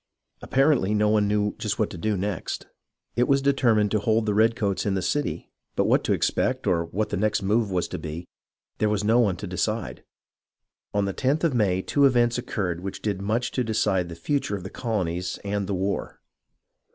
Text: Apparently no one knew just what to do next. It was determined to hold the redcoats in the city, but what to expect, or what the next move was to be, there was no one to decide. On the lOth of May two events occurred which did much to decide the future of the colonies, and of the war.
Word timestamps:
Apparently 0.41 0.95
no 0.95 1.09
one 1.09 1.27
knew 1.27 1.53
just 1.59 1.77
what 1.77 1.91
to 1.91 1.95
do 1.99 2.17
next. 2.17 2.65
It 3.15 3.27
was 3.27 3.39
determined 3.39 3.91
to 3.91 3.99
hold 3.99 4.25
the 4.25 4.33
redcoats 4.33 4.83
in 4.83 4.95
the 4.95 5.01
city, 5.03 5.51
but 5.75 5.85
what 5.85 6.03
to 6.05 6.13
expect, 6.13 6.65
or 6.65 6.85
what 6.85 7.09
the 7.09 7.17
next 7.17 7.43
move 7.43 7.69
was 7.69 7.87
to 7.89 7.99
be, 7.99 8.25
there 8.79 8.89
was 8.89 9.03
no 9.03 9.19
one 9.19 9.35
to 9.37 9.45
decide. 9.45 10.03
On 10.91 11.05
the 11.05 11.13
lOth 11.23 11.43
of 11.43 11.53
May 11.53 11.83
two 11.83 12.05
events 12.05 12.39
occurred 12.39 12.79
which 12.81 13.03
did 13.03 13.21
much 13.21 13.51
to 13.51 13.63
decide 13.63 14.09
the 14.09 14.15
future 14.15 14.55
of 14.55 14.63
the 14.63 14.71
colonies, 14.71 15.37
and 15.43 15.53
of 15.61 15.67
the 15.67 15.75
war. 15.75 16.19